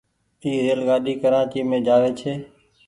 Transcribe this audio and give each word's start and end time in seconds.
اي 0.43 0.51
ريل 0.63 0.79
گآڏي 0.87 1.13
ڪرآچي 1.21 1.59
مين 1.69 1.81
جآوي 1.87 2.11
ڇي۔ 2.19 2.31